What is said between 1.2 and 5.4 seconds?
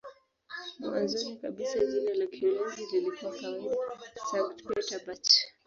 kabisa jina la Kiholanzi lilikuwa kawaida "Sankt-Pieterburch".